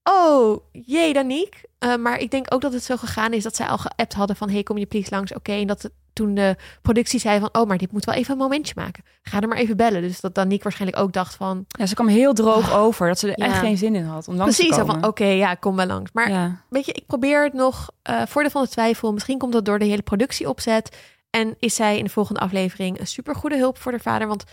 [0.03, 1.69] oh, jee, Danique.
[1.79, 4.37] Eh, maar ik denk ook dat het zo gegaan is dat zij al geappt hadden
[4.37, 5.35] van, hey, kom je please langs?
[5.35, 8.33] Oké, en dat het, toen de productie zei van, oh, maar dit moet wel even
[8.33, 9.05] een momentje maken.
[9.23, 10.03] Ga er maar even bellen.
[10.03, 13.09] Dus dat Danique waarschijnlijk ook dacht van, Ja, ze kwam heel droog over.
[13.09, 13.47] Dat ze er Ja.
[13.47, 15.01] echt geen zin in had om langs precies, te komen.
[15.01, 16.11] van, oké, ja, kom wel langs.
[16.13, 16.61] Maar ja.
[16.69, 19.13] weet je, ik probeer het nog eh voordeel van de twijfel.
[19.13, 20.97] Misschien komt dat door de hele productie opzet.
[21.31, 24.45] En is zij in de volgende aflevering een supergoede hulp voor de vader, want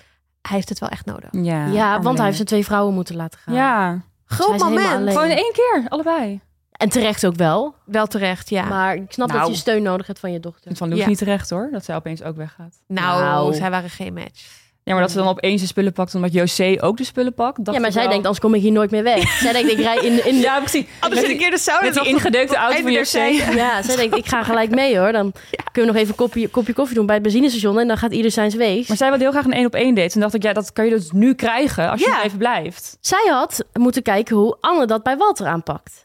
[0.41, 1.29] hij heeft het wel echt nodig.
[1.31, 3.53] Ja, Ja, want hij heeft zijn twee vrouwen moeten laten gaan.
[3.53, 5.09] Ja, Groot moment.
[5.09, 6.41] gewoon in één keer, allebei.
[6.81, 7.75] En terecht ook wel.
[7.85, 8.65] Wel terecht, ja.
[8.65, 9.51] Maar ik snap dat Nou.
[9.51, 10.75] je steun nodig hebt van je dochter.
[10.75, 11.07] Van Loes Ja.
[11.07, 12.79] niet terecht hoor, dat zij opeens ook weggaat.
[12.87, 13.53] nou, Nou.
[13.53, 14.59] zij waren geen match.
[14.83, 17.65] Ja, maar dat ze dan opeens de spullen pakt omdat José ook de spullen pakt.
[17.65, 18.09] dacht Ja, maar zij wel.
[18.11, 19.29] denkt, anders kom ik hier nooit meer weg.
[19.41, 20.25] zij denkt, ik rij in...
[20.25, 20.85] in Ja, precies.
[20.99, 23.23] Anders zit ik hier de sauna Met die ingedeukte auto van José.
[23.23, 25.11] Ja, zij denkt, ik ga gelijk mee hoor.
[25.11, 25.33] Dan
[25.71, 27.79] kunnen we nog even een kopje, kopje koffie doen bij het benzinestation.
[27.79, 28.87] En dan gaat ieder zijn wees.
[28.87, 30.09] Maar zij wilde heel graag een één op één date.
[30.11, 32.23] Toen dacht ik, ja, dat kan je dus nu krijgen als je Ja.
[32.23, 32.97] even blijft.
[33.01, 36.01] Zij had moeten kijken hoe Anne dat bij Walter aanpakt.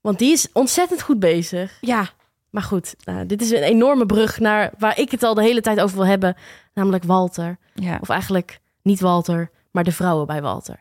[0.00, 1.78] Want die is ontzettend goed bezig.
[1.80, 2.08] Ja,
[2.50, 5.60] Maar goed, nou, dit is een enorme brug naar waar ik het al de hele
[5.60, 6.36] tijd over wil hebben.
[6.74, 7.58] Namelijk Walter.
[7.74, 7.98] Ja.
[8.00, 10.80] Of eigenlijk niet Walter, maar de vrouwen bij Walter.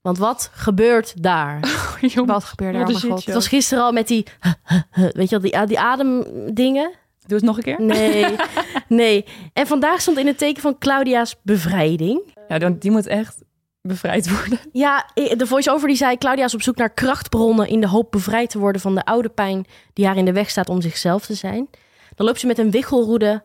[0.00, 1.60] Want wat gebeurt daar?
[2.26, 2.84] wat gebeurde er?
[2.84, 3.24] Wat een Oh mijn shit, god.
[3.24, 4.26] Het was gisteren al met die,
[5.12, 6.90] weet je wel, die, die ademdingen.
[7.26, 7.80] Doe het nog een keer.
[7.82, 8.36] Nee,
[8.88, 9.24] nee.
[9.52, 12.34] En vandaag stond in het teken van Claudia's bevrijding.
[12.48, 13.42] Ja, dan- die moet echt
[13.82, 14.58] bevrijd worden.
[14.72, 16.18] Ja, de voice-over die zei...
[16.18, 17.68] Claudia is op zoek naar krachtbronnen...
[17.68, 19.66] in de hoop bevrijd te worden van de oude pijn...
[19.92, 21.68] die haar in de weg staat om zichzelf te zijn.
[22.14, 23.42] Dan loopt ze met een wichelroede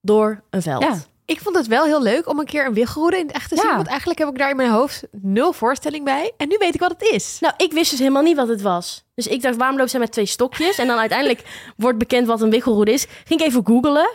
[0.00, 0.82] door een veld.
[0.82, 0.96] Ja.
[1.24, 3.56] Ik vond het wel heel leuk om een keer een wiggelroede in het echt te
[3.56, 3.74] zien.
[3.74, 6.32] Want eigenlijk heb ik daar in mijn hoofd nul voorstelling bij.
[6.36, 7.38] En nu weet ik wat het is.
[7.40, 9.04] Nou, ik wist dus helemaal niet wat het was.
[9.14, 10.78] Dus ik dacht, waarom loopt zij met twee stokjes?
[10.78, 11.42] En dan uiteindelijk
[11.76, 13.06] wordt bekend wat een wichelroede is.
[13.24, 14.10] Ging ik even googlen.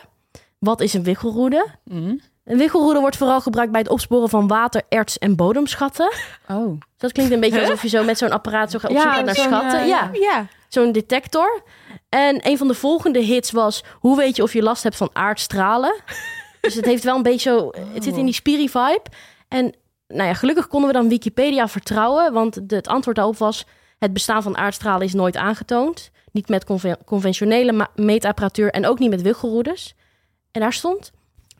[0.59, 1.67] Wat is een wichelroede?
[1.83, 2.15] Mhm.
[2.43, 6.11] Een wichelroede wordt vooral gebruikt bij het opsporen van water, erts en bodemschatten.
[6.49, 6.69] Oh.
[6.69, 9.25] Dus dat klinkt een beetje alsof je zo met zo'n apparaat zo gaat op zoek
[9.25, 9.79] naar schatten.
[9.79, 10.09] eh, ja.
[10.13, 10.47] Ja.
[10.67, 11.61] zo'n detector.
[12.09, 13.83] En een van de volgende hits was...
[13.99, 16.01] Hoe weet je of je last hebt van aardstralen?
[16.61, 17.71] dus het heeft wel een beetje zo...
[17.93, 19.03] Het zit in die spiri-vibe.
[19.47, 19.75] En
[20.07, 22.33] nou ja, gelukkig konden we dan Wikipedia vertrouwen.
[22.33, 23.65] Want de, het antwoord daarop was...
[23.99, 26.11] Het bestaan van aardstralen is nooit aangetoond.
[26.31, 29.95] Niet met conven- conventionele meetapparatuur en ook niet met wichelroedes.
[30.51, 31.11] En daar stond...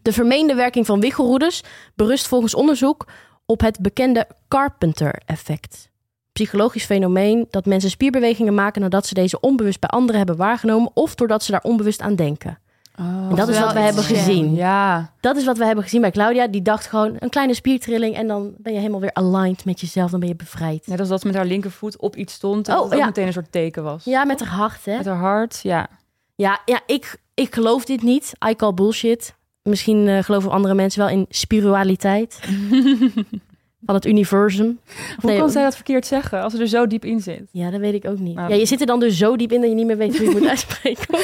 [0.04, 1.64] De vermeende werking van wichelroedes
[1.96, 3.08] berust volgens onderzoek
[3.46, 5.92] op het bekende Carpenter-effect
[6.34, 11.16] psychologisch fenomeen dat mensen spierbewegingen maken nadat ze deze onbewust bij anderen hebben waargenomen of
[11.16, 12.58] doordat ze daar onbewust aan denken.
[13.00, 13.30] Oh.
[13.30, 14.56] En dat is wat we hebben gezien.
[14.56, 15.14] Ja.
[15.20, 16.48] Dat is wat we hebben gezien bij Claudia.
[16.48, 20.12] Die dacht gewoon een kleine spiertrilling en dan ben je helemaal weer aligned met jezelf.
[20.12, 20.88] Dan ben je bevrijd.
[20.88, 22.68] Net als dat ze met haar linkervoet op iets stond.
[22.68, 24.04] En Oh, dat ook meteen een soort teken was.
[24.04, 24.98] Ja, met haar hart, hè?
[24.98, 25.88] Met haar hart, ja.
[26.36, 28.34] Ja, ja ik, ik geloof dit niet.
[28.50, 29.36] I call bullshit.
[29.64, 32.40] Misschien eh, geloven andere mensen wel in spiritualiteit.
[33.86, 34.80] van het universum.
[35.20, 37.50] Hoe nee, kan zij dat verkeerd zeggen als ze er zo diep in zit?
[37.52, 38.36] Ja, dat weet ik ook niet.
[38.36, 40.18] Nou, ja, je zit er dan dus zo diep in dat je niet meer weet
[40.18, 41.20] hoe je het moet uitspreken.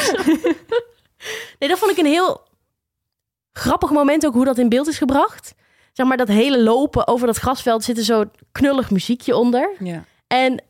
[1.59, 2.41] nee, dat vond ik een heel
[3.51, 5.53] grappig moment ook hoe dat in beeld is gebracht.
[5.93, 9.75] Zeg maar dat hele lopen over dat grasveld zit er zo'n knullig muziekje onder.
[9.79, 10.03] Ja.
[10.27, 10.63] En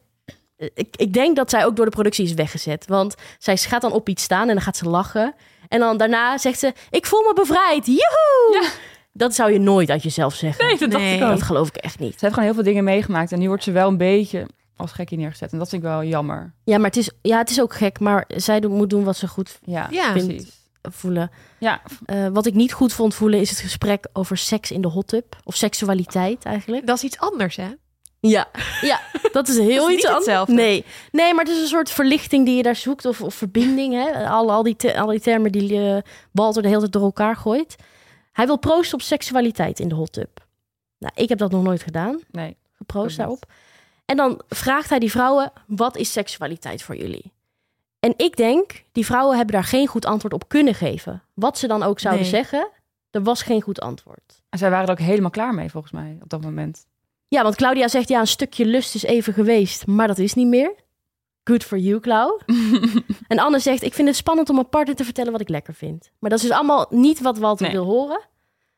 [0.73, 2.85] ik, ik denk dat zij ook door de productie is weggezet.
[2.87, 5.33] Want zij gaat dan op iets staan en dan gaat ze lachen.
[5.67, 7.85] En dan daarna zegt ze, ik voel me bevrijd.
[7.85, 8.59] Joehoe!
[8.61, 8.69] Ja.
[9.13, 10.65] Dat zou je nooit uit jezelf zeggen.
[10.65, 11.15] Nee, dat dacht Nee.
[11.17, 11.29] ik ook.
[11.29, 12.11] Dat geloof ik echt niet.
[12.11, 13.31] Ze heeft gewoon heel veel dingen meegemaakt.
[13.31, 14.45] En nu wordt ze wel een beetje
[14.75, 15.51] als gekkie neergezet.
[15.51, 16.53] En dat vind ik wel jammer.
[16.63, 17.99] Ja, maar het is, ja, het is ook gek.
[17.99, 20.11] Maar zij moet doen wat ze goed Ja, Ja.
[20.11, 20.57] precies.
[20.81, 21.31] voelen.
[21.59, 24.87] Ja, Eh, wat ik niet goed vond voelen is het gesprek over seks in de
[24.87, 25.35] hot tub.
[25.43, 26.87] Of seksualiteit eigenlijk.
[26.87, 27.67] Dat is iets anders, hè?
[28.19, 28.47] Ja,
[28.81, 28.99] ja
[29.31, 30.47] dat is heel Dat is iets anders.
[30.49, 30.85] Nee.
[31.11, 33.05] nee, maar het is een soort verlichting die je daar zoekt.
[33.05, 33.93] Of, of verbinding.
[33.93, 34.27] Hè?
[34.29, 35.97] Al, al, die te- al die termen die eh,
[36.31, 37.75] Walter de hele tijd door elkaar gooit.
[38.31, 40.45] Hij wil proosten op seksualiteit in de hot tub.
[40.97, 42.19] Nou, ik heb dat nog nooit gedaan.
[42.31, 42.57] nee.
[42.77, 43.45] Geproost daarop.
[44.05, 47.31] En dan vraagt hij die vrouwen, wat is seksualiteit voor jullie?
[47.99, 51.23] En ik denk, die vrouwen hebben daar geen goed antwoord op kunnen geven.
[51.33, 52.31] Wat ze dan ook zouden Nee.
[52.31, 52.69] zeggen,
[53.11, 54.41] er was geen goed antwoord.
[54.49, 56.85] En zij waren er ook helemaal klaar mee, volgens mij, op dat moment.
[57.29, 60.47] Ja, want Claudia zegt ja, een stukje lust is even geweest, maar dat is niet
[60.47, 60.73] meer.
[61.43, 62.39] Good for you, Clau.
[63.27, 65.73] en Anne zegt, ik vind het spannend om mijn partner te vertellen wat ik lekker
[65.73, 66.09] vind.
[66.19, 67.75] Maar dat is dus allemaal niet wat Walter Nee.
[67.75, 68.21] wil horen.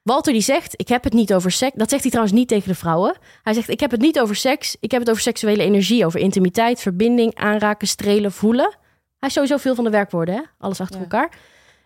[0.01, 1.75] Walter die zegt, ik heb het niet over seks.
[1.75, 3.15] Dat zegt hij trouwens niet tegen de vrouwen.
[3.43, 4.75] Hij zegt, ik heb het niet over seks.
[4.79, 8.75] Ik heb het over seksuele energie, over intimiteit, verbinding, aanraken, strelen, voelen.
[9.19, 10.41] Hij is sowieso veel van de werkwoorden, hè?
[10.59, 11.01] Alles achter Ja.
[11.01, 11.37] elkaar.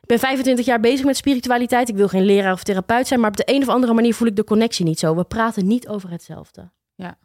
[0.05, 1.89] Ik ben 25 jaar bezig met spiritualiteit.
[1.89, 4.27] Ik wil geen leraar of therapeut zijn, maar op de een of andere manier voel
[4.27, 5.15] ik de connectie niet zo.
[5.15, 6.71] We praten niet over hetzelfde.
[6.95, 7.17] Ja.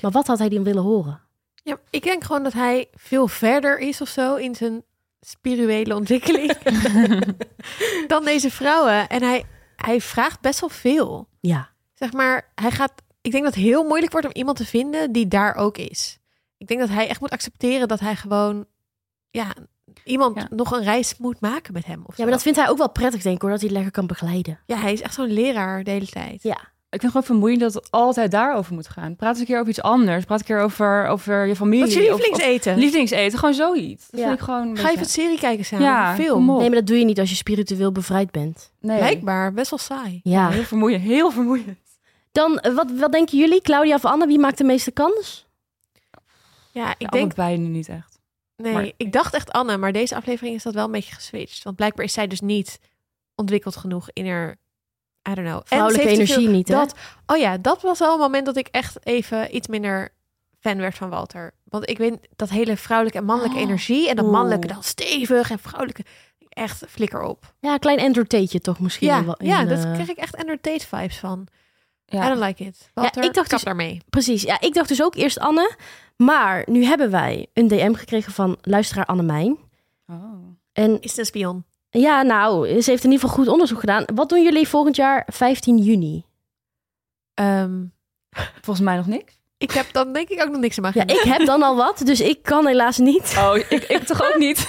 [0.00, 1.20] Maar wat had hij dan willen horen?
[1.62, 4.82] Ja, ik denk gewoon dat hij veel verder is of zo in zijn
[5.20, 6.52] spirituele ontwikkeling
[8.12, 9.08] dan deze vrouwen.
[9.08, 9.44] En hij,
[9.76, 11.28] hij vraagt best wel veel.
[11.40, 11.70] Ja.
[11.94, 12.92] Zeg maar, hij gaat.
[13.20, 16.18] Ik denk dat het heel moeilijk wordt om iemand te vinden die daar ook is.
[16.58, 18.66] Ik denk dat hij echt moet accepteren dat hij gewoon,
[19.30, 19.54] ja,
[20.04, 20.46] iemand Ja.
[20.50, 21.98] nog een reis moet maken met hem.
[22.00, 22.22] Of ja, zo.
[22.22, 24.06] maar dat vindt hij ook wel prettig, denk ik hoor, dat hij het lekker kan
[24.06, 24.58] begeleiden.
[24.66, 26.42] ja, hij is echt zo'n leraar de hele tijd.
[26.42, 26.58] Ja.
[26.90, 29.16] Ik vind het gewoon vermoeiend dat het altijd daarover moet gaan.
[29.16, 30.24] Praat eens een keer over iets anders.
[30.24, 31.80] Praat een keer over, over je familie.
[31.80, 32.78] Wat is je of- of- lievelingseten?
[32.78, 34.06] Lievelingseten, gewoon zoiets.
[34.10, 34.26] Dat Ja.
[34.26, 35.84] vind ik gewoon een Ga even serie kijken samen?
[35.86, 36.46] Ja, een film?
[36.46, 38.72] Nee, maar dat doe je niet als je spiritueel bevrijd bent.
[38.80, 38.98] Nee.
[38.98, 40.20] Blijkbaar, best wel saai.
[40.22, 40.48] Ja.
[40.50, 41.78] Heel vermoeiend, heel vermoeiend.
[42.32, 44.26] Dan, eh, wat, wat denken jullie, Claudia of Anne?
[44.26, 45.46] Wie maakt de meeste kans?
[46.72, 48.07] Ja, ik Ja, denk allebei nu niet echt.
[48.62, 51.62] Nee, Maar- ik dacht echt Anne, maar deze aflevering is dat wel een beetje geswitcht.
[51.62, 52.78] Want blijkbaar is zij dus niet
[53.34, 54.50] ontwikkeld genoeg in haar,
[55.30, 55.60] I don't know.
[55.64, 56.74] Vrouwelijke energie veel- niet, hè?
[56.74, 56.94] Dat,
[57.26, 60.08] oh ja, dat was wel een moment dat ik echt even iets minder
[60.60, 61.54] fan werd van Walter.
[61.64, 63.62] Want ik weet dat hele vrouwelijke en mannelijke Oh.
[63.62, 66.04] energie en dat mannelijke dan stevig en vrouwelijke
[66.48, 67.54] echt flikker op.
[67.60, 69.06] Ja, een klein entertainje toch misschien.
[69.08, 71.46] Ja, wel in, ja, dat eh, kreeg ik echt entertained vibes van.
[72.12, 72.28] I Ja.
[72.28, 72.90] don't like it.
[72.94, 74.00] Walter, ik dacht kap dus- daarmee.
[74.10, 74.42] Precies.
[74.42, 75.76] Ja, ik dacht dus ook eerst Anne.
[76.16, 79.56] Maar nu hebben wij een DM gekregen van luisteraar Annemijn.
[80.06, 80.16] Oh.
[80.72, 81.64] En Is het een spion?
[81.90, 84.04] ja, nou, ze heeft in ieder geval goed onderzoek gedaan.
[84.14, 86.24] Wat doen jullie volgend jaar 15 juni?
[87.34, 87.84] Ehm,
[88.60, 89.38] Volgens mij nog niks.
[89.58, 91.76] ik heb dan denk ik ook nog niks in mijn Ja, ik heb dan al
[91.76, 93.34] wat, dus ik kan helaas niet.
[93.38, 94.58] Oh, ik, ik toch ook niet.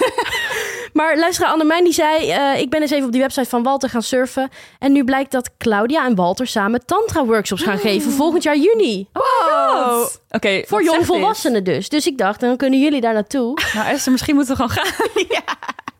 [0.92, 2.30] Maar luisteraar Annemijn die zei...
[2.30, 4.48] eh, ik ben eens even op die website van Walter gaan surfen.
[4.78, 9.08] En nu blijkt dat Claudia en Walter samen tantra-workshops gaan geven volgend jaar juni.
[9.12, 10.08] Wow.
[10.30, 11.88] Oké, Voor wat zegt jongvolwassenen dus.
[11.88, 13.58] Dus ik dacht, dan kunnen jullie daar naartoe.
[13.74, 15.08] Nou Esther, misschien moeten we gewoon gaan.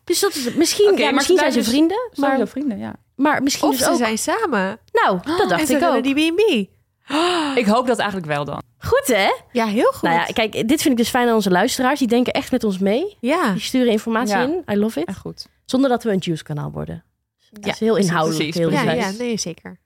[0.05, 2.11] Dus dat is, misschien, ja, maar misschien zijn ze blijven vrienden.
[2.14, 2.94] Maar, vrienden, ja.
[3.16, 3.96] maar misschien Of dus ze ook...
[3.98, 4.79] zijn samen.
[4.92, 6.03] Nou, dat en dacht ze ik ook.
[6.03, 6.68] die B&B.
[7.55, 8.62] Ik hoop dat eigenlijk wel dan.
[8.79, 9.31] Goed hè?
[9.53, 10.03] Ja, heel goed.
[10.03, 11.99] Nou ja, kijk, dit vind ik dus fijn aan onze luisteraars.
[11.99, 13.16] Die denken echt met ons mee.
[13.20, 13.53] ja.
[13.53, 14.42] Die sturen informatie Ja.
[14.42, 14.62] in.
[14.73, 15.07] I love it.
[15.09, 15.46] Echt goed.
[15.64, 17.05] Zonder dat we een juice kanaal worden.
[17.51, 18.38] Dat Ja, is heel inhoudelijk.
[18.51, 19.16] precies, heel ja, precies.
[19.18, 19.79] ja, nee, zeker.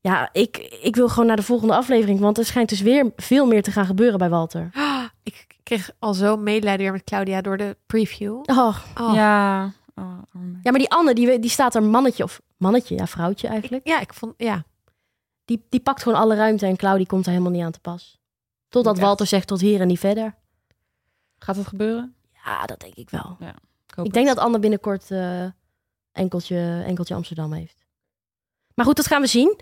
[0.00, 2.20] Ja, ik, ik wil gewoon naar de volgende aflevering.
[2.20, 4.70] Want er schijnt dus weer veel meer te gaan gebeuren bij Walter.
[5.22, 8.34] Ik kreeg al zo medelijden weer met Claudia door de preview.
[8.46, 9.14] Oh, Oh.
[9.14, 9.64] Ja.
[9.94, 10.18] Oh,
[10.62, 13.86] ja, maar die Anne, die, die staat er mannetje of mannetje, ja, vrouwtje eigenlijk.
[13.88, 14.64] Ja, ik vond, ja.
[15.44, 18.18] Die, die pakt gewoon alle ruimte en Claudie komt er helemaal niet aan te pas.
[18.68, 19.04] Totdat echt.
[19.04, 20.34] Walter zegt tot hier en niet verder.
[21.38, 22.14] Gaat het gebeuren?
[22.44, 23.36] Ja, dat denk ik wel.
[23.94, 25.44] hoop Ik denk dat Anne binnenkort eh,
[26.12, 27.84] enkeltje, enkeltje Amsterdam heeft.
[28.74, 29.60] Maar goed, dat gaan we zien.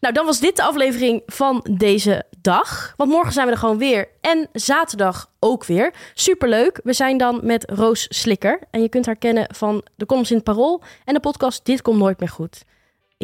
[0.00, 2.94] Nou, dan was dit de aflevering van deze dag.
[2.96, 4.08] Want morgen zijn we er gewoon weer.
[4.20, 5.94] En zaterdag ook weer.
[6.14, 6.80] Superleuk.
[6.82, 8.58] We zijn dan met Roos Slikker.
[8.70, 10.82] En je kunt haar kennen van de columns in het Parool.
[11.04, 12.64] En de podcast Dit Komt Nooit Meer Goed.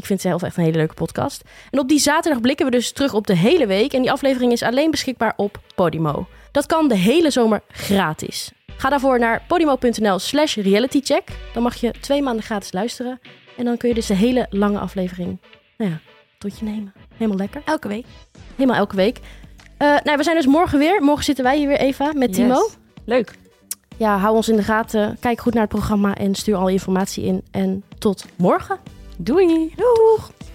[0.00, 1.42] Ik vind zelf echt een hele leuke podcast.
[1.70, 3.92] En op die zaterdag blikken we dus terug op de hele week.
[3.92, 6.26] En die aflevering is alleen beschikbaar op Podimo.
[6.52, 8.52] Dat kan de hele zomer gratis.
[8.76, 11.28] Ga daarvoor naar podimo.nl slash realitycheck.
[11.52, 13.20] Dan mag je twee maanden gratis luisteren.
[13.56, 15.38] En dan kun je dus de hele lange aflevering
[15.76, 16.00] nou ja,
[16.38, 16.92] tot je nemen.
[17.14, 17.62] Helemaal lekker.
[17.64, 18.06] Elke week.
[18.54, 19.18] Helemaal elke week.
[19.76, 21.02] Eh, nou, we zijn dus morgen weer.
[21.02, 22.68] Morgen zitten wij hier weer, Eva, met Timo.
[23.04, 23.34] Leuk.
[23.96, 25.16] Ja, hou ons in de gaten.
[25.20, 27.42] Kijk goed naar het programma en stuur al je informatie in.
[27.50, 28.78] En tot morgen.
[29.22, 29.70] Doei.
[29.76, 30.49] Doeg!